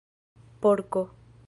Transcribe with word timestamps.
porko 0.61 1.03